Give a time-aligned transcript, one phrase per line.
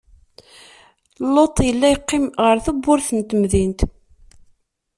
[1.33, 3.79] Luṭ illa yeqqim ɣer tebburt n temdint.